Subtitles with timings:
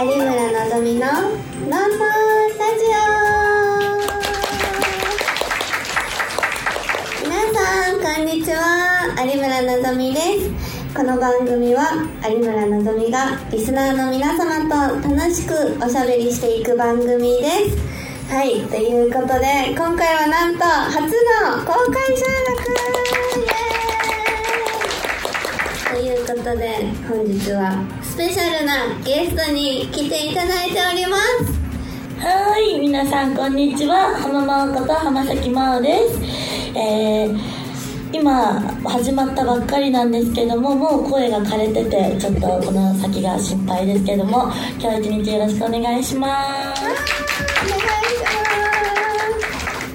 [0.00, 0.30] 有村の
[0.70, 1.82] ぞみの「のんのんラ
[2.78, 2.98] ジオ」
[7.26, 8.60] 皆さんこんにちは。
[9.26, 10.94] 有村のぞみです。
[10.94, 18.32] この番組は有村のぞみがリスナーの皆様と楽しくおしゃべりしていく番組です。
[18.32, 18.60] はい。
[18.66, 21.10] ということで今回はなんと初の
[21.66, 22.62] 公開収録。
[25.96, 27.82] イエーイということで本日は
[28.18, 31.22] ペシャルなゲストに来ていただいております
[32.18, 34.12] はい、皆さんこんにちは。
[34.16, 36.20] 浜真央こと浜崎真央です。
[36.76, 37.38] えー、
[38.12, 46.82] 今始まったばっかりなんですけども、もう声が枯れてて、ちょっとこの先が心配ですけども、今日一日よろしくお願いします。
[46.82, 48.24] お願いし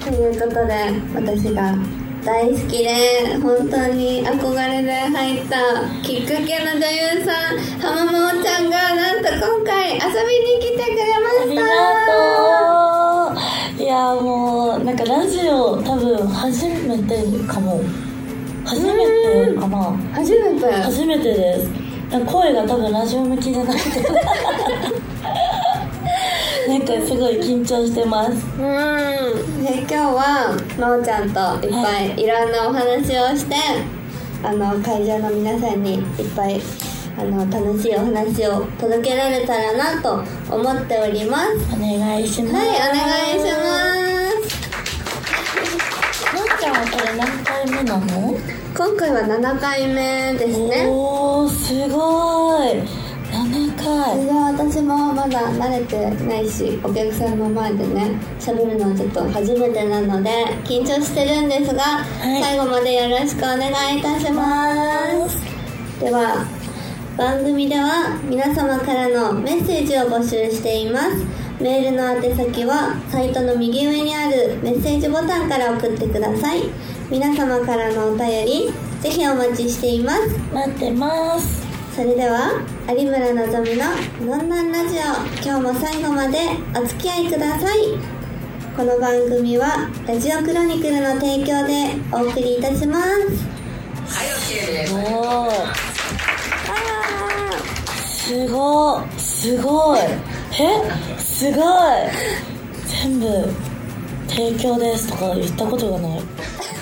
[0.00, 0.72] すということで
[1.14, 5.56] 私が大好きで本当に憧れで入った
[6.02, 11.68] きっかけの女優さん浜真央ちゃんがなんと今回遊びに来てくれましたが
[13.36, 13.82] とう。
[13.82, 17.82] いやもうなんかラジオ多分初めてかも。
[18.64, 18.92] 初め
[19.52, 19.94] てかな。
[20.14, 21.70] 初めて初めてです
[22.24, 24.00] 声が多分ラジオ向きじゃなくて
[26.68, 29.62] なんかすごい緊張してますうん。
[29.62, 32.26] で今日は真央ちゃんといっぱいい。
[32.26, 33.54] ろんなお話をして
[34.42, 36.02] あの会場の皆さんにいっ
[36.36, 36.60] ぱい
[37.18, 40.22] あの楽しいお話を届けられたらなと
[40.54, 41.52] 思っております。
[41.74, 42.54] お願いします。
[42.56, 43.54] はいお願いしま
[44.50, 44.64] す。
[46.34, 48.36] なっちゃんはこれ何回目なの？
[48.76, 50.86] 今回は7回目ですね。
[50.88, 53.03] おーすごい
[53.74, 60.30] 7回で私もまだ慣れてないしお客さんの前でね喋るのはちょっと初めてなので
[60.64, 62.42] 緊張してるんですが、い。
[62.42, 65.38] 最後までよろしくお願いいたします。
[66.00, 66.46] では
[67.16, 71.24] 番組では皆様からのメッセージを募集しています。
[71.60, 76.62] メールの宛先はサイトの右上にあるメッセージボタンから送ってください。
[77.10, 80.38] 皆様からのお便りぜひお待ちしています。
[80.52, 81.62] 待ってます。
[81.94, 83.86] それでは有村のぞみの
[84.36, 85.00] 「のんなんラジオ」
[85.42, 86.38] 今日も最後まで
[86.78, 87.78] お付き合いください。
[88.76, 93.08] この番組はラジオクロニクルの提供でお送りいたします。
[94.92, 95.52] おー。
[98.04, 99.02] すごい。
[99.18, 100.00] すごい。
[100.00, 101.18] え？
[101.18, 101.64] すごい。
[103.02, 103.26] 全部
[104.28, 106.20] 提供ですとか言ったことがない「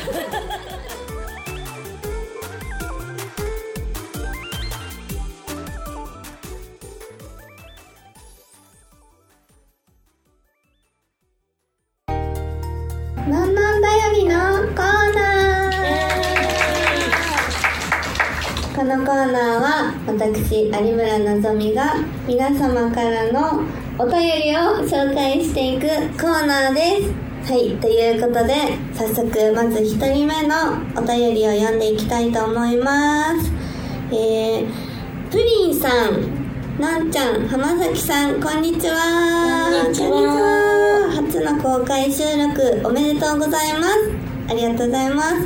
[18.96, 21.94] のコーナーは私有村のぞみが
[22.26, 23.62] 皆様からの
[23.98, 25.86] お便りを紹介していく
[26.20, 27.50] コーナーです。
[27.50, 28.54] はいということで
[28.92, 33.50] 早速まず1人目のお便りを読んでいきたいと思います。
[34.12, 34.66] えー、
[35.30, 39.70] プリンさんなんちゃん浜崎さんこんにちは。
[39.72, 41.10] こんにちは。
[41.14, 44.32] 初の公開収録おめでとうございます。
[44.52, 45.36] ありがとうございます、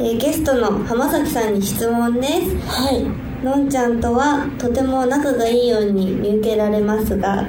[0.00, 2.32] えーゲストの浜崎さんに質問です。
[2.66, 3.44] はい。
[3.44, 7.46] のんちゃんとはとても仲がいいように見受けられますが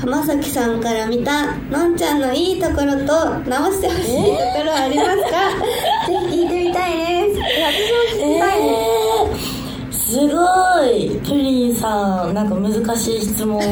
[0.00, 5.50] 浜崎さんから見たのんちゃんのいいところと直してほしいところはありますか、
[6.10, 7.40] ぜひ聞いてみたいです。
[7.40, 8.68] 私も聞きたいで
[9.36, 10.26] す、えー。
[10.26, 10.71] すごい
[11.22, 13.62] プリンさんなんか難しい質問。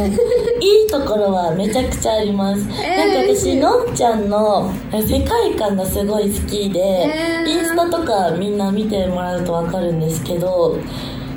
[0.60, 7.48] いいところはめちゃくちゃあります、えーなんか私のんちゃんの世界観がすごい好きで、えー。
[7.48, 10.76] インスタとかみんな見てもらうと分かるんですけど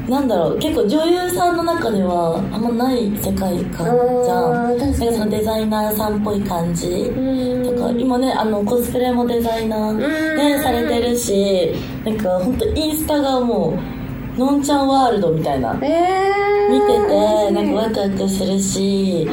[0.10, 3.86] なんだろう結構女優さんの中ではあんまない世界観
[4.26, 4.78] じゃん。
[4.78, 6.88] なんかそのデザイナーさんっぽい感じ。
[6.88, 7.74] うん。
[7.74, 14.03] とか今ねあのコスプレもデザイナー、ね、されてるしなんか本当インスタがもう
[14.38, 15.78] のんちゃんワールドみたいな。
[15.82, 19.28] えー、見ててなんかワクワクするし。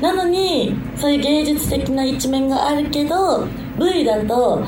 [0.00, 3.46] なのにそういう芸術的な一面があるけど
[3.78, 4.62] V だと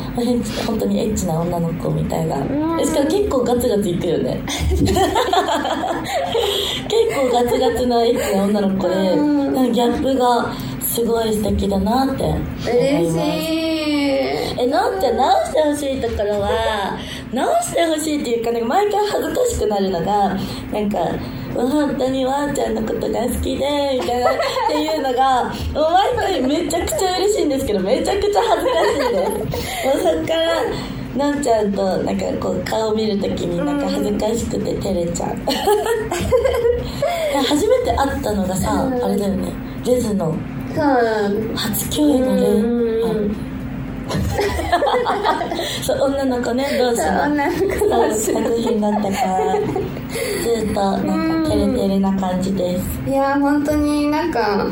[0.66, 2.38] 本当にエッチな女の子みたいな。
[2.38, 2.40] う
[2.80, 2.84] ん。
[2.84, 4.40] しかも結構ガツガツいくよね。
[4.48, 4.90] 結
[7.14, 8.94] 構ガツガツなエッチな女の子で
[9.72, 12.70] ギャップがすごい素敵だなって思います。
[12.70, 13.16] 嬉し
[13.62, 13.66] い。
[14.58, 16.96] えのんちゃん直してほしいところは
[17.32, 20.34] 直してほしいっていうかなんか毎回恥ずかしくなるのが
[20.73, 20.99] なんか
[21.55, 24.38] 本当にわーちゃんのことが好きでみたいなっ
[24.69, 25.50] ていうのがも
[25.88, 29.31] う毎回めちゃくちゃ嬉しいんですけどめちゃくちゃ恥ずかしいです。
[29.87, 30.62] もうそっから
[31.17, 35.37] のんちゃんとなんかこう顔見るときになんか恥ずかしくて照れちゃう。
[37.43, 39.05] 初めて会ったのがさ、うん。
[39.05, 39.52] あれだよね。
[39.84, 40.34] レズの
[41.55, 43.56] 初共演のレうん
[45.82, 47.23] そう女の子ね同士の？
[47.25, 52.85] 女の子作品だったからずっとなんか照れてるな感じです。
[53.11, 54.67] いや本当になんか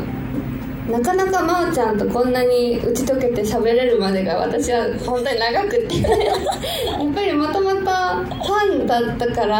[0.89, 6.01] なかなか真央ちゃんとこんなに打ち解けて喋れるまでが私は本当に長くて。
[6.01, 9.59] やっぱりもともとファンだったから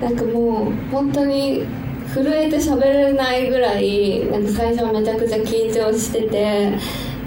[0.00, 1.64] なんかもう本当に
[2.12, 6.72] 震えて喋れないぐらいなんか最初めちゃくちゃ緊張してて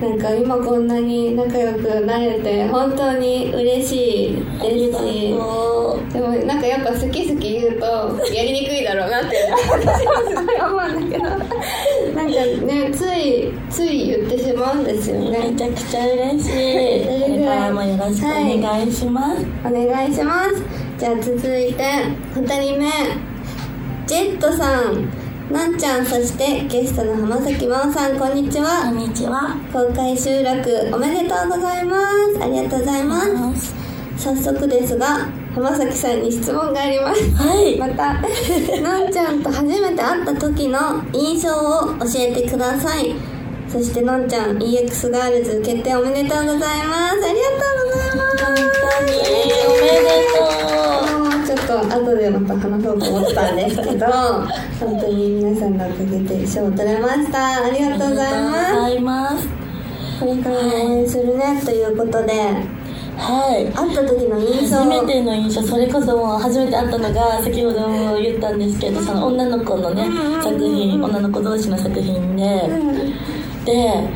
[0.02, 5.30] なんか今こんなに仲良くなれて本当に嬉しいですし
[6.14, 7.86] でもなんかやっぱ好き好き言うと
[8.34, 9.38] やりにくいだろうなって
[9.72, 11.30] 私はすごい思うんだけど。
[12.14, 12.34] なんか
[12.66, 16.52] ねついつい言ってしまうんですよめねちゃくちゃ嬉しい。
[17.06, 20.62] これからもよろしくお願いします、お願いします。
[20.98, 21.84] じゃあ続いて
[22.36, 22.90] 2人目。
[24.06, 25.08] ジェットさん
[25.52, 29.56] なんちゃんそしてゲストの浜崎真央さんこんにちこはんにちは。
[29.74, 31.98] 公開収録おめでとうございま
[32.34, 32.42] す。
[32.42, 33.76] ありがとうございます。
[34.18, 37.30] 早速ですが浜崎さんに質問があります。
[37.36, 37.78] はい。
[37.78, 38.14] また
[38.82, 40.80] のんちゃんと初めて会った時の
[41.12, 43.14] 印象を教えてください。
[43.68, 47.16] そしてのんちゃん EX ガールズ決定おめでとうございます。
[47.16, 48.33] ありがとうございます
[52.14, 54.06] と後でまた話そうと思ったんですけど
[54.80, 57.66] 本当に皆さんのおかげで賞を取れました。
[57.66, 59.44] ありがとうございありがとうごまざいます。
[59.44, 59.50] す
[60.20, 62.34] これから応援するねということで。
[63.16, 63.72] はい。
[63.72, 64.78] 会った時の印象。
[64.78, 70.08] 初めての印象それこそもう初めて会ったのが先ほども言ったんですけどその女の子のね
[70.42, 72.44] 作品女の子同士の作品で。
[73.66, 74.10] で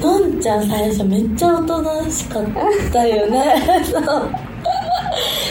[0.00, 2.44] のんちゃん最初めっちゃおとなしかっ
[2.92, 3.54] たよね。
[3.86, 4.51] そう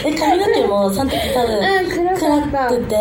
[0.04, 2.96] で髪の毛もその時多分うん暗くてで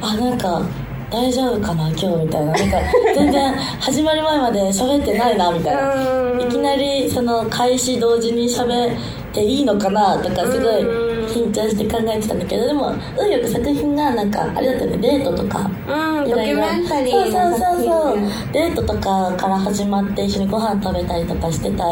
[0.00, 0.62] あなんか
[1.10, 2.52] 大丈夫かな今日みたいな。
[2.52, 2.78] なんか
[3.14, 5.94] 全然始まる前まで喋ってないなみたいな。
[5.94, 6.40] うん。
[6.40, 8.96] いきなりその開始同時に喋っ
[9.32, 10.82] ていいのかなとかすごい
[11.28, 18.18] 緊張して考えてたんだけどでも運よく作品がなんかあれだったよねデートとかうんドキュメンタリそうそうそうそう。
[18.52, 21.84] デートとかから始まって一緒にご飯食べたりとかしてた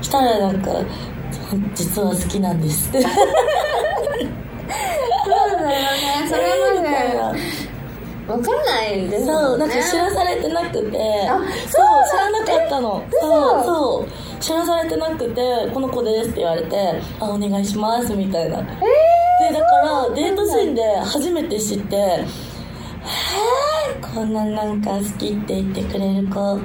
[0.00, 0.70] したらなんか
[1.74, 3.12] 実は好きなんですってそう
[5.56, 6.42] だよねそれ
[6.74, 6.88] まで
[8.28, 11.48] 分かんないですそう、なんか知らされてなくて、あそう
[12.10, 13.02] 知らなかったの。
[13.08, 14.40] 嘘そう、そう。
[14.40, 18.58] 知らされてなくて、この子ですって言われて、あ、お願いします、みたいな。
[18.58, 18.64] で、
[19.50, 26.56] だから、デートシーンで初めて知って、へーこんななんか好きって言ってくれる子、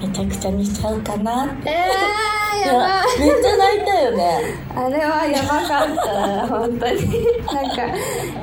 [0.00, 1.70] めちゃくちゃにしちゃうかなって。
[1.70, 4.40] えー、いやばいめっちゃ泣いたよね。
[4.74, 7.00] あれはやばかった本当に
[7.46, 7.82] なんか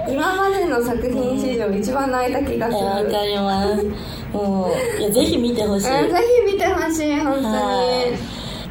[0.07, 3.85] 今までの作品史上一番泣いた気がするわかります。
[4.33, 6.05] もう、いや、ぜひ見てほしい。
[6.05, 7.51] うんぜひ見てほしい本当には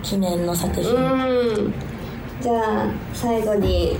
[0.02, 0.94] い記念の作品。
[0.94, 1.75] はうん
[2.41, 3.99] じゃあ最後にい。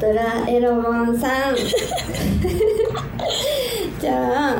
[0.00, 1.54] ドラエロモンさん
[4.00, 4.56] じゃあ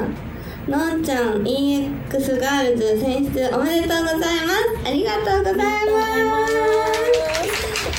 [0.69, 4.87] のんちゃん EX ガールズ選出おめでとうございます。
[4.87, 6.53] ありがとうございます。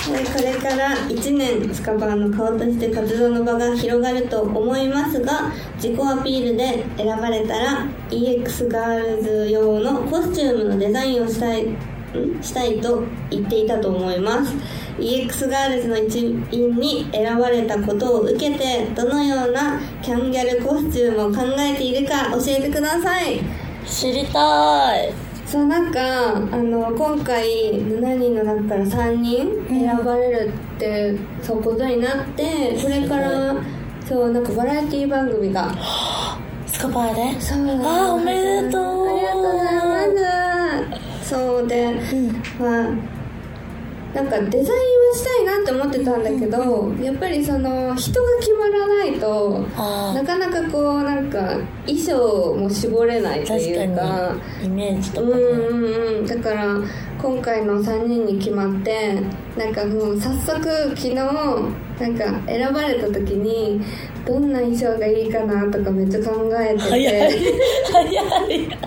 [0.05, 11.67] これから1年スカパーの顔として活動の場が広がると思いますが自己アピールで選ばれたら EX ガールズ用のコスチュームのデザインをしたい
[12.41, 14.53] したいと言っていたと思います
[14.99, 23.41] EX ガールズの一員に選ばれたことを受けてどのようなキャンギャルコスチュームを考えているか教えてください。
[23.85, 25.13] 知りたい。
[25.45, 33.55] そうなんかあの今回7人の中から3人選ばれるって、そうことになってこれから
[34.07, 35.71] そうなんかバラエティ番組が。
[36.65, 37.41] スカパーで？
[37.41, 38.33] そうあーおめ
[38.63, 39.07] でとう。
[39.07, 39.63] ありがとうござ
[40.05, 41.29] います。
[41.29, 41.93] そうで、
[42.59, 42.89] まあ
[44.13, 55.33] なんかデザインはしたいなって思ってたんだけど、やっぱりその人が決まらないとあなかなかこうなんか衣装も絞れないーという確かイメージとかね。
[55.33, 56.25] うんうんうん。
[56.27, 56.77] だから
[57.21, 59.19] 今回の3人に決まって
[59.57, 63.81] なんかもう早速昨日なんか選ばれた時に
[64.25, 66.89] どんな衣装がいいかなとかめっちゃ考えてて。
[66.89, 67.33] 早い。
[67.91, 68.67] 早い。
[68.67, 68.77] で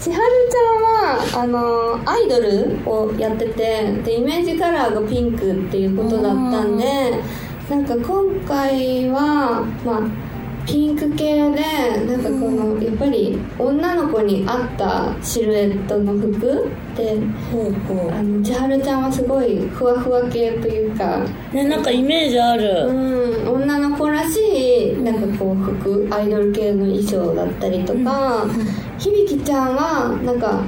[0.00, 0.16] 千春
[0.50, 7.22] ちゃんはあのアイドルをやっててでイメージカラーがピンクっていうことだったんで
[7.68, 10.29] なんか今回はまあ
[10.66, 17.18] ピンク系でなんかこの、やっぱり女の子に合ったシルエットの服で
[17.50, 28.46] ほうほあの千春ちゃんはすごいふわふわ系というかうねなんかイメージあうるん女の子らしいなんかこう服アイドル系の衣装だったりとか、
[28.98, 30.62] 響ちゃんはなんか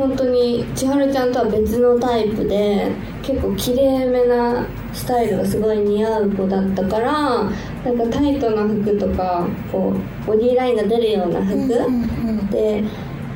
[0.00, 2.90] 本当に千春ちゃんとは別のタイプで
[3.22, 7.44] 結構きれいめなスタイルがすごい似合う子だったから
[7.84, 9.92] なんかタイトな服とかこ
[10.24, 11.68] うボディーラインが出るような服、
[12.50, 12.82] で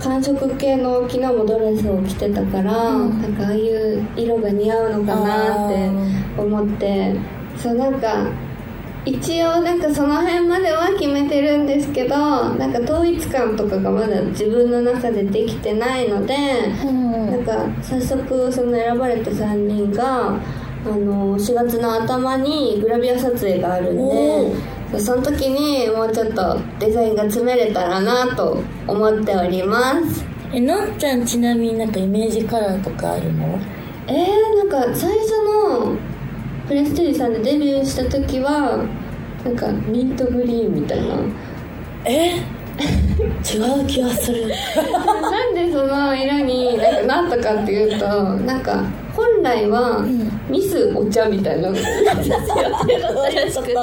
[0.00, 5.90] 寒色系の昨日もドレスを着てたから、なんかああいう色が似合うのかなって
[6.40, 7.14] 思って
[7.58, 8.26] そうなんか
[9.06, 12.16] 一応なんかその辺までは決めてるんですけど
[12.54, 16.34] なんか統一感とかがまだ自分の中でできてないので、
[16.84, 24.54] うんなんか早速その選ばれた3人があの4月の頭にグラビア撮影があるんお
[24.92, 30.24] でその時にもうちょっとデザインが詰めれたらなと思っております。
[30.52, 33.58] えのんちゃんちなみになんかイメージカラーとかあるの？
[34.06, 35.96] えー、なんか最初の
[36.66, 38.84] プレステージさんでデビューした時は
[39.44, 41.16] なんかミントグリーンみたいな。
[42.06, 42.36] え？
[42.76, 44.48] 違う気がする。
[44.48, 48.06] なんでその色になんかなったかっていうと
[48.40, 48.82] なんか
[49.14, 50.30] 本来はん。
[50.50, 53.74] ミスお茶みたいなのがらしくて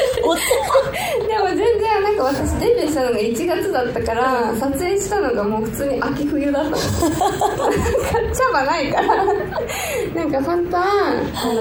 [1.26, 6.70] でも全然なんか私デビューしたのが1月だったから撮影したのがもう普通に秋冬だった。
[6.70, 9.24] の茶葉ないから。
[9.24, 10.84] なんか本当は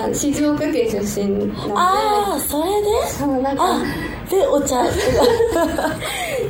[0.04, 1.54] あの静岡県出身なんで。
[1.76, 3.08] ああそれで？
[3.08, 3.64] そうなんか。
[3.66, 3.82] あ
[4.30, 4.84] でお茶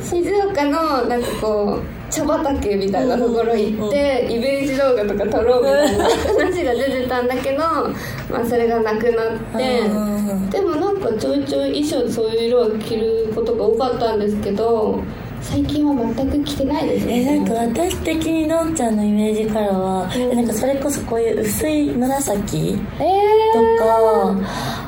[0.02, 6.04] 静岡のなんかこう茶畑みたいなところ行って、イメージ動画とか撮ろうみたいな。
[6.04, 15.00] 話が出てたんだけど、まあ、それがなくなって、うんでもなんかちょいちょい衣装そういう色を着ることが多かったんですけど
[15.40, 23.10] 最近は全く着てないですえねなんか私的にのんちゃんのイメージカラーは、えなんかそれこそこういう薄い紫え
[23.52, 24.36] とか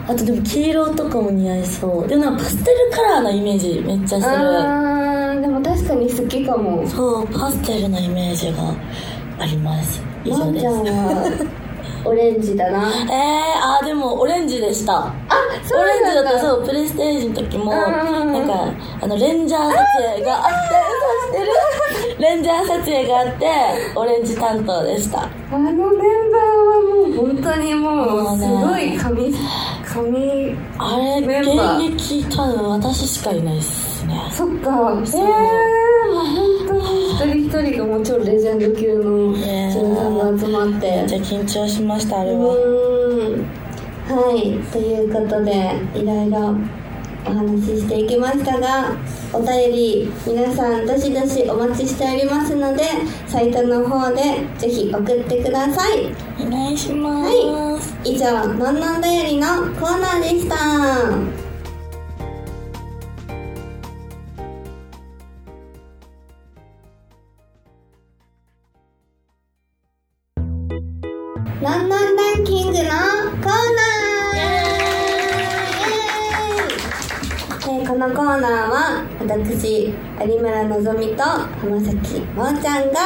[0.08, 2.08] あとでも黄色とかも似合いそう。
[2.08, 4.91] でもなんかパステルカラーのイメージめっちゃー、する
[5.62, 6.87] 確かに好きかも。
[6.88, 8.75] そうパステルのイメージが
[9.38, 10.02] あります。
[10.25, 10.66] 以上です。
[10.66, 11.47] ワンちゃんは
[12.04, 12.88] オレンジだな。
[13.07, 14.95] えー、あーでもオレンジでした。
[14.99, 15.12] あ
[15.64, 16.40] そうオレンジだだった。
[16.40, 18.54] そうプレステージの時もうんなんか
[19.00, 19.76] あのレンジャー撮
[20.14, 20.76] 影があって
[21.33, 21.52] 嘘してる。
[22.19, 23.47] レンジャー撮影があって
[23.97, 25.21] オレンジ担当でした。
[25.23, 29.35] あのメンバーはもう本当にもうすごい神
[29.85, 31.49] 神あれ現
[31.85, 34.31] 役多分私しかいないっすね。
[34.31, 34.92] そっか。
[34.95, 40.90] ええー、もう本当に一人一人がもう超レジェンド級のね女優さんが集まって。
[40.90, 42.38] めっちゃ緊張しましたあれは。
[42.38, 43.47] うーん
[44.09, 44.59] はい。
[44.71, 46.57] ということでいろいろ
[47.25, 48.97] お話ししていきましたが
[49.33, 52.83] お便り皆さんどしどしお待ちしておりますので
[53.28, 56.12] サイトの方でぜひ送ってください。
[56.45, 57.25] お願いしま
[57.81, 59.47] す、以上「のんのんだより」の
[59.78, 60.57] コーナーでした
[79.32, 83.00] 「私有村のぞみと浜崎真央ちゃんが、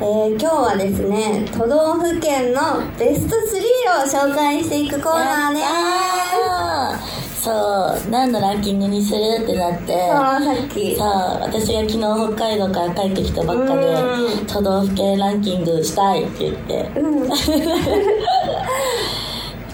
[0.00, 2.60] えー今日はですね都道府県の
[2.96, 7.42] ベスト3を紹介していくコーナーです。
[7.44, 9.92] そう何のランキングにするってなって。
[9.92, 10.94] そうさっき。
[10.96, 14.46] さあ私が昨日北海道から帰ってきたばっかでうん。
[14.46, 16.88] 都道府県ランキングしたいって言って。
[17.00, 17.28] うん。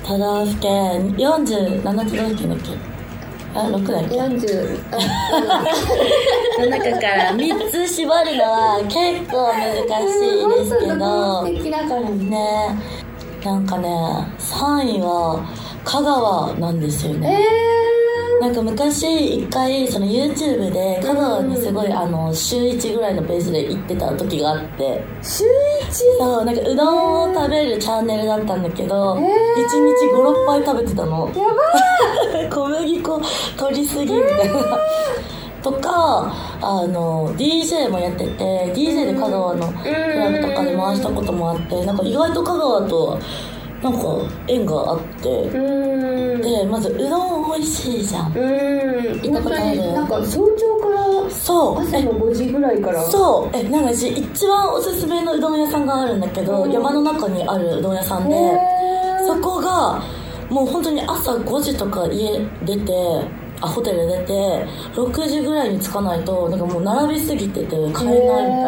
[0.02, 2.89] 都道府県47都道府県だっけ？
[3.54, 4.90] あ6だっけ40
[6.61, 9.75] の中から3つ絞るのは結構難
[10.07, 12.78] しいですけど素敵だからね
[13.45, 13.88] なんかね
[14.38, 15.45] 3位は
[15.85, 17.80] 香川なんですよねえー
[18.40, 19.02] なんか昔
[19.42, 25.45] 一回その YouTube で香川にすごいあの週1ぐらいのペースで行ってた時があってー、週
[26.19, 33.23] そうなんかうどんを食べるチャンネルだったんだけど、えー1日56杯食べてたのやば小麦粉
[33.56, 34.78] 取りすぎみたいな。
[35.62, 36.32] とか
[36.62, 43.20] あの DJ もやってて DJ で香川のクラブとかで回したこともあってなんか意外と香川と
[43.82, 43.99] なんか
[44.49, 46.00] 縁があって。
[46.40, 48.32] でまずうどん美味しいじゃん。
[48.32, 49.92] 行ったことある。
[49.92, 51.82] なんか早朝からそう。
[51.82, 53.02] え朝の5時ぐらいから。
[53.02, 53.56] そう。
[53.56, 56.73] えなんか私一番おすすめのうどん屋さんがあるんだけど、うん。
[56.73, 58.35] 山の中にあるうどん屋さんで
[59.26, 60.02] そこが
[60.50, 62.92] もう本当に朝5時とか家出て
[63.61, 64.33] あホテル出て
[64.95, 68.14] 6時ぐらいに着かないとなんかもう並びすぎてて帰れないみたい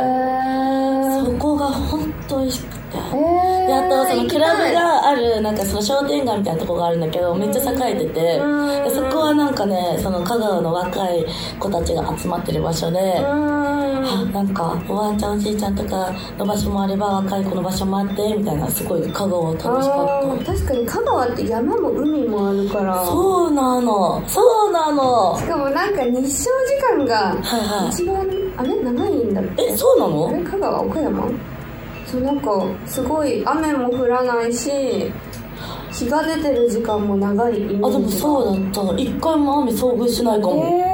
[0.06, 1.24] な。
[1.24, 2.82] そこが本当美味しくて。
[3.14, 8.38] えであとそのクラブがあるなんかその商店街みたいなとこがあるんだけどめっちゃ栄えてて。
[8.38, 8.84] うん。
[8.84, 11.24] でそこはなんかねその香川の若い
[11.58, 12.98] 子たちが集まってる場所で
[14.04, 20.42] あなんかおばあちゃんおじいちゃんとかの場所もあれば若い子の場所もあってみたいなすごい香川楽しかあった。
[20.42, 23.04] ー確かに香川って山も海もあるから。
[23.04, 24.22] そうなの。
[24.26, 28.16] そうなのしかもなんか日照時間がはいはい一番
[28.56, 31.28] あれ長いんだってえそうなあのれ香川岡山。
[32.06, 34.70] そうなんかすごい雨も降らないし
[35.92, 37.88] 日が出てる時間も長いイメージが。
[37.88, 39.00] あでもそうだった。
[39.00, 40.91] 一回も雨遭遇しないかも、え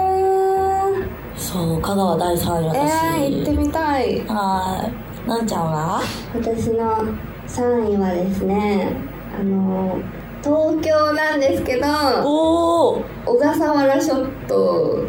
[1.48, 4.20] そう香川第3位ー、私、えー、行ってみたい。
[4.26, 4.92] は
[5.24, 5.28] い。
[5.28, 6.02] なんちゃんは？
[6.34, 7.08] 私の
[7.46, 8.92] 3位はですね
[9.34, 9.98] あの
[10.44, 11.86] 東京なんですけど
[12.22, 15.06] おお小笠原諸島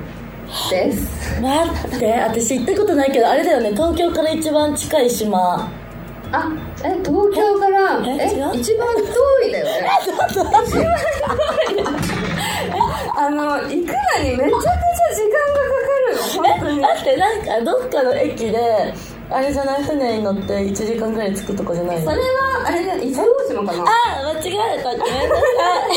[0.71, 1.41] です。
[1.41, 3.71] 待って私行ったことないけどあれだよね。
[3.71, 5.69] 東京から一番近い島。
[6.31, 6.49] あ
[6.85, 9.03] え東京からえ一番遠
[9.49, 9.89] いだよね。
[10.31, 10.95] 一番遠い。
[13.17, 15.88] あの行くのにめちゃくちゃ時間がかかる。
[15.88, 15.88] の
[16.35, 18.93] 本当にだってなんかどっかの駅で
[19.29, 19.83] あれじゃない？
[19.83, 22.11] 船に乗って1時間ぐらい着くとこじゃないの？
[22.11, 23.83] それはあれだ伊豆大島かな？
[23.83, 24.91] あ間違えた。
[24.91, 25.87] ごめんなさ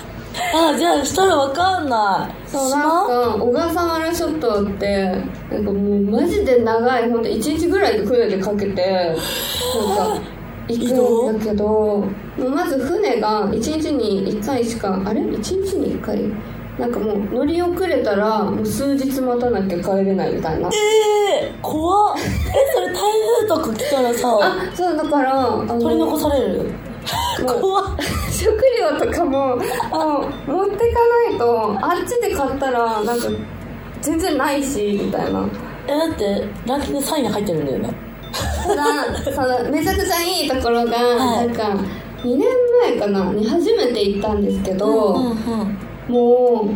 [0.00, 0.14] い
[0.56, 2.48] あじゃあしたらわかんない。
[2.48, 5.06] そうなんか小笠原諸島って
[5.50, 9.22] なんかもうマジで長いほんと1日ぐらいで船でかけてなんか
[10.68, 12.06] 行くんだけど
[12.38, 16.18] まず船が1日に1回しかあれ？1日に1回？
[16.78, 20.68] なんかもう乗り遅れたらもう数日待たなきゃ帰れないみたいな。
[20.68, 22.16] えー、怖っ。
[22.18, 22.20] え
[22.74, 26.70] それ台風とか来たらさあそうだから取り残される？
[27.60, 27.84] 怖っ。
[28.32, 28.50] 食
[28.80, 29.56] 料とかも
[29.92, 33.28] あの持ってかないとあっちで買ったらなんか
[34.02, 35.46] 全然ないしみたいな。
[35.86, 37.94] えだってランキング3位に入ってるんだよね。
[38.66, 41.46] ただそのめちゃくちゃいいところが、はい。
[41.46, 41.62] なんか
[42.24, 42.40] 2年
[42.80, 43.32] 前かな？
[43.32, 45.32] に初めて行ったんですけど、うんう
[45.64, 46.68] んも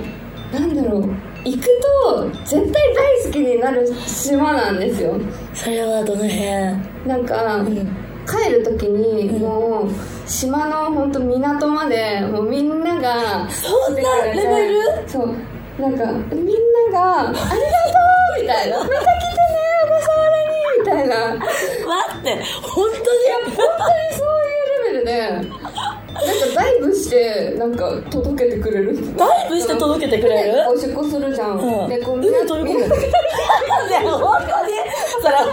[0.53, 1.11] うなんだろう
[1.45, 1.67] 行く
[2.05, 5.15] と絶対大好きになる島なんですよ。
[5.55, 7.07] それはどの辺？
[7.07, 7.97] なんか、うん。
[8.27, 9.41] 帰る時にうん。
[9.41, 9.89] もう
[10.29, 15.09] 島の本当港までもうみんながそんなレベル？
[15.09, 15.35] そう。
[15.81, 16.47] なんかみん
[16.93, 17.45] なが「ありがと
[18.37, 19.07] う!」みたいな「また来てね
[19.85, 21.15] 小笠原に!」みたいな。
[21.39, 21.47] 待
[22.19, 23.57] って本当に？
[23.57, 24.58] 本当にそういう
[25.09, 28.95] レベルでなんかダイブしてなんか届けてくれる。
[28.97, 30.53] 人ダイブして届けてくれる？
[30.53, 31.89] でおしっこするじゃん、うん。
[31.89, 33.01] でこう海飛び込むのい
[33.91, 34.73] や本当に
[35.23, 35.35] それ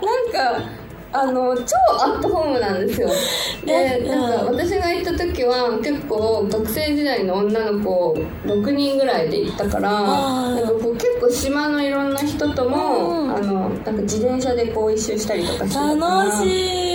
[0.00, 0.70] なんか
[1.12, 3.08] あの超アットホームなんですよ。
[3.66, 13.34] でえなんかうん私が行った時は結構学生時代の女の子6人ぐらいで行ったからなんかこう結構島のいろんな人とも、うん。
[13.34, 16.24] あのなんか自転車でこう一周したりとかしてたから。
[16.24, 16.86] 楽しい。
[16.86, 16.89] う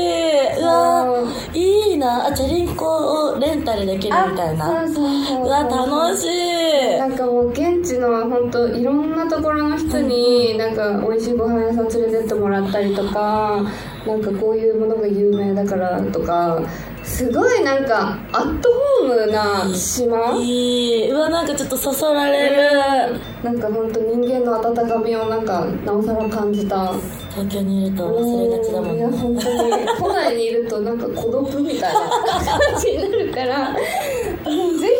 [0.65, 1.23] わ
[1.53, 2.27] いいな。
[2.27, 4.87] あチャリンコをレンタルできるみたいな。
[4.87, 5.47] そうそうそうう。
[5.47, 6.97] わ楽しい。
[6.97, 13.61] なんかもう現地の本当いろんなところの人になんか美味しいご飯屋さん連れてってもらったりとか
[14.05, 16.61] なんかこういうものが有名だからとか
[17.03, 18.69] すごいなんかアット
[19.01, 20.35] ホームな島。
[20.37, 21.11] いい。
[21.11, 23.19] うわなんかちょっとそそられる。
[23.43, 26.93] なんか本当人間の温かみをなんかなおさら感じた
[27.35, 33.81] 東京にいると忘れがちだもんいやね本当に都内にいるとなんか孤独みたいな感じになるからぜ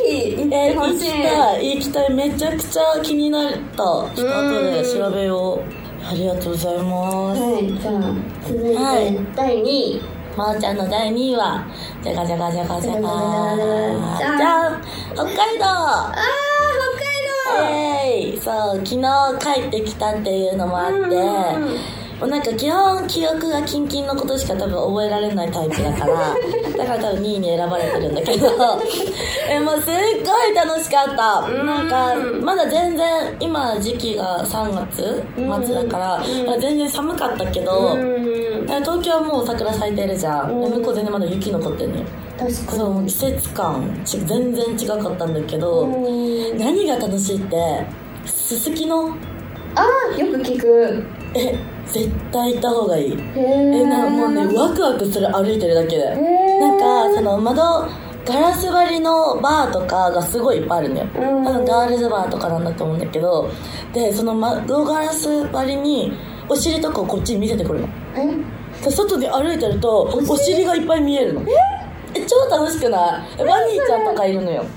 [0.08, 1.76] ひ行ってほしい、きたい。
[1.76, 2.14] 行きたい。
[2.14, 3.58] めちゃくちゃ気になった。
[3.58, 6.06] ちょっと後で調べよう。
[6.08, 7.42] ありがとうございます。
[7.42, 8.02] はいじゃあ
[8.48, 9.36] 続いて、はい。
[9.36, 10.02] 第2位
[10.36, 11.66] まー、ちゃんの第2位は
[12.04, 14.82] じゃがじゃがじゃがじゃがじゃん。
[15.14, 15.66] 北海道。
[15.66, 16.18] あー
[16.92, 17.16] 北海
[17.60, 17.72] 道。
[17.72, 19.04] えいそう昨日
[19.40, 26.34] 帰ってきたっていうのもあって、うんなんか基本記憶がキンキンのことしか多分覚えられないタイプだから
[26.78, 28.48] だから多分2位に選ばれてるんだけど
[29.50, 31.46] えもうすっごい楽しかった。
[31.48, 31.88] うんなん。
[31.90, 33.08] かまだ全然
[33.40, 35.24] 今時期が3月
[35.66, 38.26] 末だから、全然寒かったけど、うん
[38.66, 42.04] 東京はもう桜咲いてるじゃん、向こう全然まだ雪残ってるのよ。
[42.40, 47.86] 確かその季節感ち全然違かったんだけど、に何が楽しいって
[48.26, 49.10] すすきの？
[49.76, 51.04] あーよく聞く。
[51.36, 51.56] え
[51.88, 53.12] 絶対行った方がいい。
[53.12, 53.42] へえ
[53.82, 56.16] えなもうねワクワクする歩いてるだけで。
[56.60, 57.62] なんかその窓
[58.26, 61.08] ガラス張りのバーとかがすごいいっぱいあるんだよ。
[61.16, 61.46] うん。
[61.46, 63.50] 多分ガールズバーとかなんだと思うんだけど
[63.94, 66.12] でその窓ガラス張りに
[66.50, 67.88] お尻とかをこっちに見せてくるの。
[68.16, 68.84] え？
[68.84, 70.66] で外で歩いてるとお尻？
[70.66, 71.42] がいっぱい見えるの。
[71.42, 71.46] え
[72.28, 73.22] 超楽しくない？
[73.40, 74.64] えバニーちゃんとかいるのよ。
[74.64, 74.68] で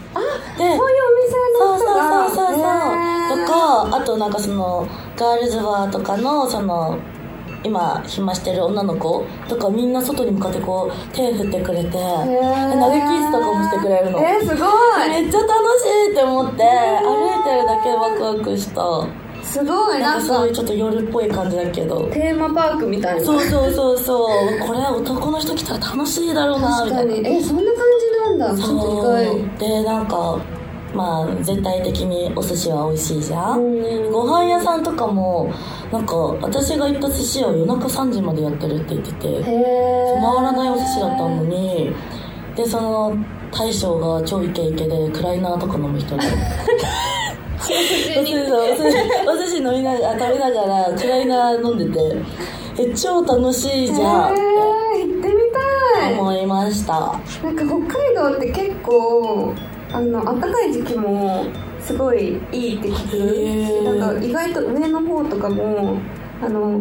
[0.59, 3.47] そういうお店のそうそう人がそうそうそう。
[3.47, 6.99] とかあとなんかそのガールズバーとかのその
[7.65, 14.21] 今暇してる女の子とかみんな外に向かってこう手振ってくれて投げキスとかもしてくれるの。
[14.21, 14.65] えー、すご
[15.05, 15.09] い。
[15.09, 18.83] めっちゃ楽しいって思って歩いてるだけでワクワクした
[19.49, 22.09] すごいなんんかそういうちょっと夜っぽい感じだけど。
[22.13, 23.25] テーマパークみたいな。
[23.25, 23.99] そうそうそう。
[23.99, 24.59] そう。
[24.67, 27.75] これ男の人来たら楽しいだろうなみたいえそんな感
[28.37, 28.63] じなんだ。
[28.63, 30.39] ちょっと意外でなんか
[30.95, 33.61] まあ全体的にお寿司は美味しいじゃん。
[33.61, 34.13] うん。
[34.13, 35.51] ご飯屋さんとかも
[35.93, 39.53] なんか私が行った寿司屋夜中3時までやってるって言ってて回
[40.45, 41.93] らないお寿司だったのに
[42.55, 43.17] でその
[43.51, 46.23] 大将が超イケイケでクライナーとか飲む人で
[47.61, 48.93] お寿司
[49.27, 52.17] お寿司飲みながら食べながらクライナー飲んでて
[52.81, 54.33] え超楽しいじゃん。
[54.33, 54.37] え
[55.03, 56.19] 行ってみたい。
[56.19, 56.93] 思いました。
[57.43, 59.53] なんか北海道って結構
[59.93, 61.47] あの暖かい時期も
[61.81, 63.11] すごいいいって聞
[63.83, 63.99] く。
[63.99, 65.99] なんか意外と上の方とかも
[66.41, 66.81] あの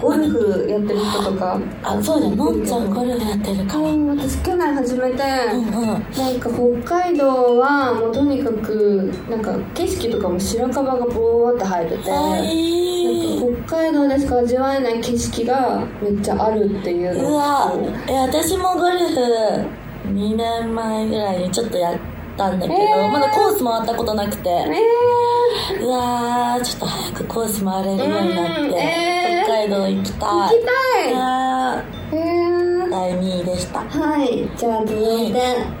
[0.00, 1.60] ゴルフやってる人とか。
[1.82, 3.80] あそうだよのんちゃんゴルフやってるから。
[3.80, 5.66] うん私去年始めて、うん。
[5.66, 6.04] うんなん
[6.40, 6.50] か
[6.84, 12.12] 北海道はもうとにかくなんか景色とかも白樺がボーって生えてて。
[12.12, 21.98] あいいなんか北海道でしか味わえない景色がめっちゃあるっていうのうわとえ私もゴルフ2年前ぐらいにちょっとやっ
[22.36, 23.08] たんだけど、えー。
[23.08, 26.64] まだコース回ったことなくて、えうわー。
[26.64, 28.74] ちょっと早くコース回れるようになって、うん。
[28.74, 30.28] えー北海道行きたい。
[30.28, 30.70] ー、行きた
[31.10, 31.14] い。
[31.14, 33.80] あへーー第2位でした。
[33.80, 34.48] はい。
[34.56, 35.80] じゃあ続いて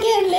[0.01, 0.35] 県で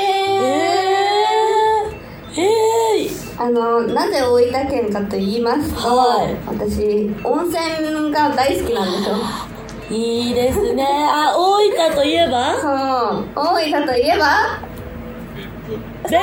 [2.36, 14.65] えー、えすあのなぜ大分県かと言いますと、はい私温泉が大好きなんですよー、いいですねあ大分といえばそう大分といえば
[16.08, 16.22] 別府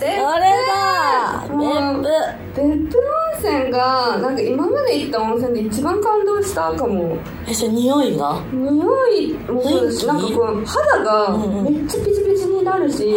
[0.00, 0.22] 別府
[0.66, 1.44] だ。
[1.50, 2.14] うん別府
[2.54, 7.16] 別府温泉がなんか今まで行った温泉で一番感動したかも。
[7.46, 8.40] えそれ匂いが？
[8.52, 10.06] 匂いもそうだし雰囲気？
[10.06, 13.14] なんかこう肌がうんうんめっちゃピチピチになるし、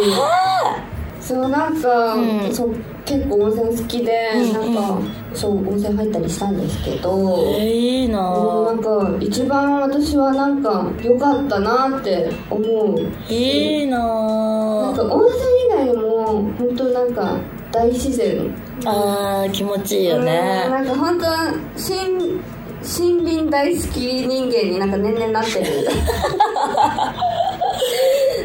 [1.20, 2.54] そうなんか、うん。
[2.54, 2.74] そう
[3.08, 4.98] 結構温泉好きで、なんか
[5.32, 7.10] そう温泉入ったりしたんですけど、
[7.58, 8.20] えー、いいな。
[8.20, 12.60] もうなんか一番私はなんか良かったなって思
[12.94, 13.32] う。
[13.32, 13.98] いいな。
[13.98, 17.36] なんか温泉以外にも本当なんか
[17.72, 18.68] 大自然。
[18.84, 22.40] あー気持ちいいようんねなんか本当森
[22.80, 25.66] 森林大好き人間になんか年々なってる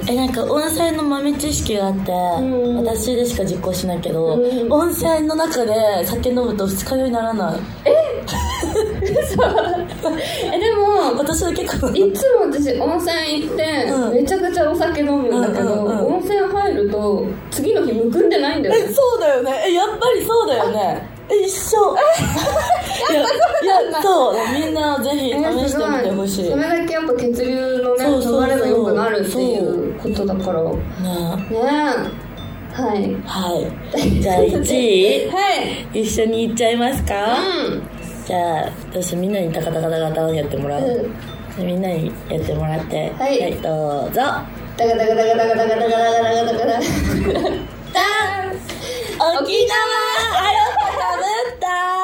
[0.07, 2.75] えなんか温泉の豆知識があって、ん。
[2.77, 4.71] 私でしか実行しないけど、うん。
[4.71, 5.73] 温泉の中で
[6.05, 7.59] 酒飲むと二日酔いにならない。
[7.85, 8.23] え？
[9.33, 14.13] でも私は結構いつも私温泉行って、うん。
[14.13, 19.51] めちゃくちゃお酒飲むんだけど、うんうんうん温泉入ると次の日むくんでないんだよえねそうだよね。
[19.67, 21.07] えやっぱりそうだよね。
[21.29, 21.95] え一緒
[24.01, 25.33] そうみんなぜひ試
[25.69, 26.49] してみてほしい。
[26.49, 30.61] それだけやっぱ血流のね流れが良くなるっていうことだから。
[30.63, 30.77] ね
[31.49, 32.33] ねえ。
[32.73, 33.15] はい。
[33.25, 34.21] はい。
[34.21, 35.53] じゃあ1位は
[35.93, 36.01] い。
[36.01, 37.81] 一緒にいっちゃいますか、う
[38.25, 40.85] じゃあ私みんなにタカタカタカタをやってもらう、ん。
[40.85, 41.15] うん
[41.55, 43.11] みんなにやってもらって。
[43.11, 43.53] はい。
[43.61, 44.21] どうぞ。
[44.75, 47.73] ダカダカダカダカダカダカダカダカダカダン
[49.23, 49.77] 沖縄
[50.33, 52.02] あよかった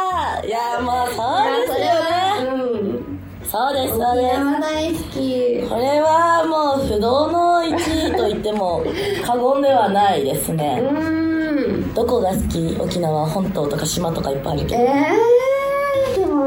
[0.50, 1.80] いやもうそうです。
[1.80, 3.48] よねうん。
[3.48, 3.94] そうです。
[3.94, 8.84] そう沖です縄大好きこれはもう不動の1位と言っても
[9.26, 11.94] 過言ではないですうねん。
[11.94, 12.76] どこが好き？
[12.80, 14.82] 沖縄本島とか島とかいっぱいあるけど。
[14.82, 16.46] えー、でも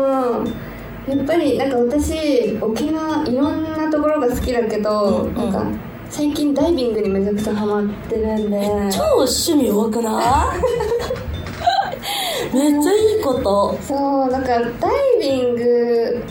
[1.09, 5.65] やっぱりなんか私沖縄いろんなところが好きだけど、うんなんか
[6.11, 8.61] 最近ダイビングにめちゃくちゃハマってるんで。
[8.93, 10.21] 超趣味多くな
[11.32, 11.32] い？
[12.53, 13.79] めっちゃいいこと。
[13.83, 13.95] そ
[14.27, 16.25] うなんかダイビング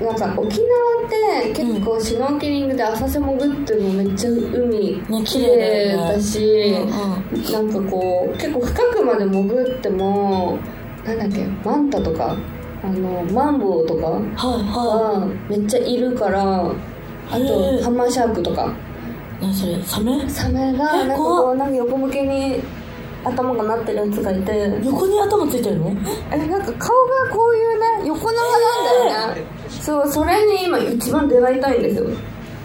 [0.00, 10.58] なんか沖縄って結構シュノーケリングで浅瀬潜ってもめっちゃ海ね綺麗だ綺し、うんなんかこう結構深くまで潜っても
[11.04, 12.36] なんだっけマンタとか
[12.84, 16.42] あのマンボウとかはいはがめっちゃいるから
[17.30, 18.72] あへとーハンマーシャークとか。
[19.40, 20.28] い何それサメ？
[20.28, 22.60] サメがなんかこうなんか横向けに
[23.24, 24.80] 頭がなってるやつがいて。
[24.84, 25.90] 横に頭ついてるの？
[26.32, 29.42] えなんか顔がこういうね横長なんだよね。
[29.68, 32.06] そうそれに今一番出会いたいんですよ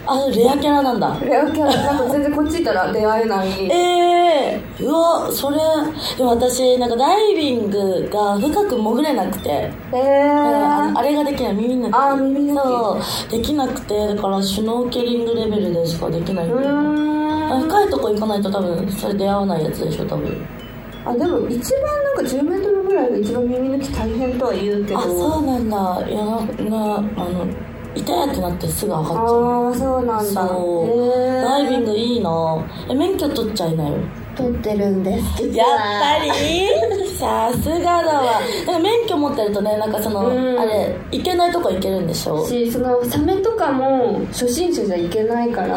[0.06, 1.18] あレアキャラなんだ。
[1.20, 3.48] レアキャラなんか全然こっちいたら出会えない。
[3.70, 5.56] ええー、うわそれ
[6.16, 9.48] でも私なんかダイビングが深く潜れなくて。
[9.48, 11.94] へえああれができない耳抜き。
[11.94, 12.54] あ耳抜き。
[12.54, 13.30] そう。
[13.30, 16.48] できなくてだからシュノーケリングレベルでしかできない。
[16.48, 20.46] 深いとこ行かないと多分それ出会わないやつでしょ多分。
[21.06, 24.98] あでも一番なんか10メートルぐらいが一番耳抜き大変とは言うけど。
[24.98, 26.08] あそうなんだ。
[26.08, 26.30] いやな
[26.70, 27.46] なあの
[27.94, 29.16] 痛いってなってすぐ上がっちゃう。
[29.16, 30.48] ああそうなんだ。
[30.48, 30.88] そ
[31.38, 31.42] う。
[31.42, 32.64] ダイビングいいな。
[32.90, 33.94] え免許取っちゃいなよ
[34.36, 35.42] 取ってるんです。
[35.42, 37.08] 実やっはぱり？
[37.14, 38.40] さすがだわ。
[38.66, 40.58] なんか免許持ってるとねなんかその、うん。
[40.58, 42.44] あれ行けないとこ行けるんでしょ？
[42.46, 45.76] しそのサメとかも初心者じゃいけないから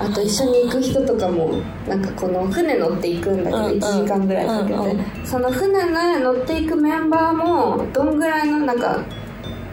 [0.00, 1.52] あと一緒に行く人とかも
[1.86, 3.78] なんかこの船乗っていくんだけどうんうん。
[3.78, 5.04] 1時間ぐらいかけて、うんうん。
[5.24, 8.98] その船ね乗っていくメンバーもどんぐらいのなんか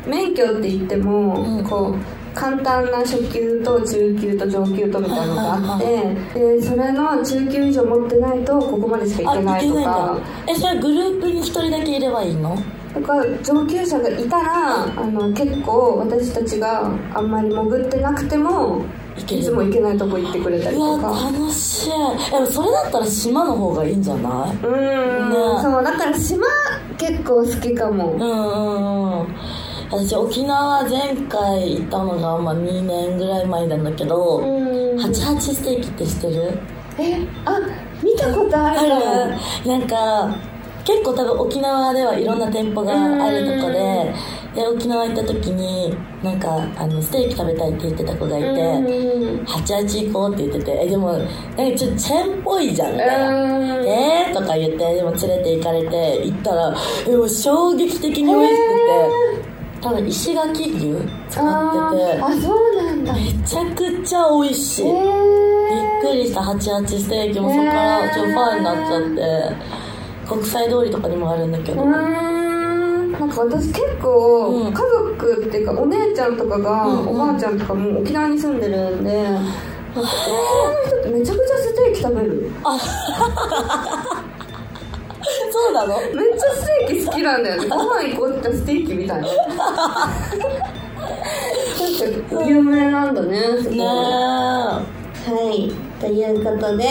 [0.08, 1.64] 免許って言っても、うん。
[1.64, 1.96] こう
[2.36, 10.18] 簡単な初級と中級と上級とみたいなのがあって、でそれの中級以上持ってないとここまでしか行けないとか。
[10.48, 12.56] えそれグループに一人だけいればいいの？
[12.94, 18.84] だから上級者がいたらあの結構私たちがあんまり潜ってなくても
[19.18, 21.08] いつも行けないとこ行ってくれたりとか。
[21.08, 21.92] 楽しい。
[21.92, 24.56] えそれだったら島の方がいいんじゃない？
[24.66, 25.36] うーん、ね。
[25.62, 26.46] そうだから島
[26.98, 29.28] 結構好きかも、うんうんうん
[29.92, 34.42] 私沖縄前回行ったのが、まあ、2年ぐらい前なんだけど、う
[34.96, 35.00] ん。
[35.00, 36.60] 88ステーキって知ってる？
[37.00, 37.60] えあ
[38.04, 38.78] 見たことある。
[38.78, 39.00] かも
[39.66, 40.36] なんか
[40.84, 44.14] 結構多分沖縄ではいろんな店舗があるとこで
[44.56, 49.46] で沖縄行った時になんかあのステーキ食べたいって言ってた子がいてうん。
[49.46, 51.26] 88行こうって言っててえでもなん
[51.72, 52.94] かちょっとチェーンっぽいじゃん。
[52.94, 53.88] みたいなうん。
[53.88, 54.34] えー？
[54.34, 56.76] とか言ってでも連れて行かれて行ったら
[57.08, 59.29] えもう衝撃的に美味しくて
[59.82, 60.96] 多分石垣牛
[61.30, 62.22] 使あってて。
[62.22, 63.14] ーあそうなんだ。
[63.14, 69.80] めちゃくちゃ美味しい、えびっーくりした88ステーキもそこからちょっとファンになっちゃって。
[70.30, 74.72] 国際通りとかにもあるんだけど、なんか私結構うん。
[74.72, 77.08] 家族っていうかお姉ちゃんとかが、うんうん。
[77.08, 82.52] おばあちゃんとかも沖縄に住んでるんで沖縄の人ってめちゃくちゃステーキ食べる
[85.52, 85.98] そうなの？
[86.00, 87.68] めっちゃステーキ好きなんだよね。
[87.70, 89.28] ご飯行こうってステーキみたいな。
[92.46, 94.84] 有名なんだねすごいねは
[95.54, 95.72] い。
[96.00, 96.86] ということで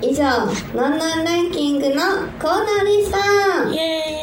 [0.00, 0.24] 以上
[0.74, 2.02] 「のんのんランキング」の
[2.40, 3.18] コーナーでした。
[3.70, 4.13] えイエーイ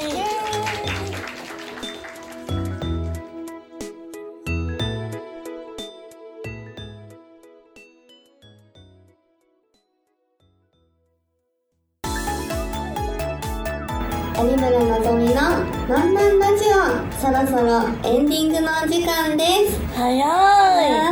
[17.22, 19.80] そろそろエンディングのお時間です。
[19.96, 20.20] 早い。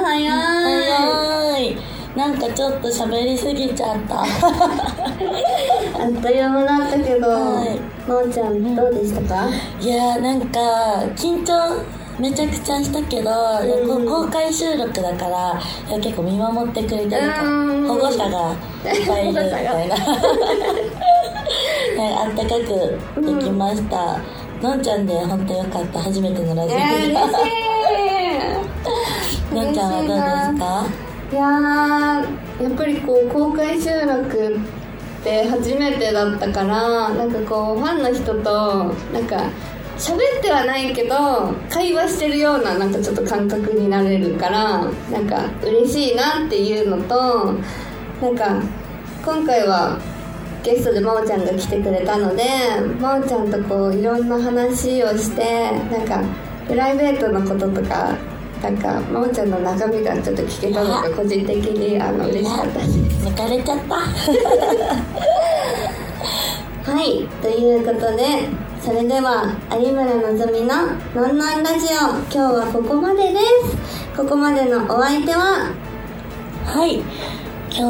[0.02, 1.78] 早い。
[2.17, 4.22] なんかちょっと喋りすぎちゃった。
[4.26, 4.28] あっ
[6.19, 7.80] という間だったけど、はい。
[8.08, 10.60] まおちゃんどうでしたか、いやーなんか
[11.15, 11.80] 緊張
[12.17, 13.30] めちゃくちゃしたけど、
[13.62, 14.08] うん。
[14.08, 15.62] こ公開収録だから
[16.00, 17.22] 結構見守ってくれてる
[17.88, 18.56] 保護者が
[18.91, 19.95] いっぱいいるみたいな。
[22.00, 24.17] あったかくできました、
[24.62, 26.78] のんちゃんで本当よかった初めてのラジオ。
[26.78, 30.86] えー、のんちゃんはどうですか？
[31.32, 39.38] いやーやっぱりこう公開収録って初めてだったからなんかこうファンの人となんか
[39.98, 47.54] 喋ってはないけど会話してるようななんかちょっと感覚になれるからなんか嬉しいなっていうのと
[48.22, 48.62] なんか
[49.24, 50.00] 今回は
[50.63, 52.43] ゲストで真央ちゃんが来てくれたので
[53.00, 56.22] 真央ちゃんとこういろんな話をしてなんか
[56.67, 58.15] プライベートのこととか
[58.62, 62.98] なんか真央ちゃんの中身がちょっと聞けたのが個人的にあの嬉しかったです。
[63.26, 63.95] 抜かれちゃった。
[66.91, 68.50] はいということで
[68.82, 70.76] それでは有村のぞみの
[71.15, 71.98] 「のんのんラジオ」
[72.32, 73.78] 今日はここまでです。
[74.17, 75.72] ここまでのお相手は？
[76.65, 77.02] はい
[77.72, 77.84] 今日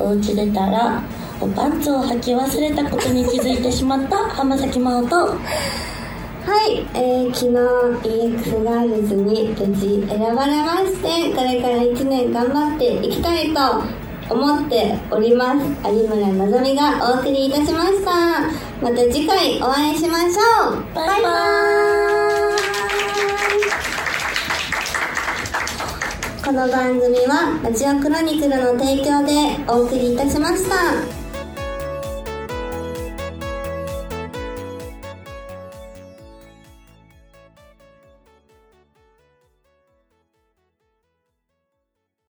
[0.00, 1.15] お家出たらお
[1.54, 5.16] パンツを履き忘れたことに気づいてしまった浜崎真央と。
[5.16, 13.82] はい、えー、昨日 EX ガールズに無事選ばれましてこれから1年頑張っていきたいと
[14.32, 15.58] 思っております。
[15.88, 18.42] 有村のぞみがお送りいたしました。
[18.80, 20.94] また次回お会いしましょう。
[20.94, 22.36] バイバーイ。
[26.46, 29.32] この番組はラジオクロニクルの提供で
[29.66, 31.25] お送りいたしました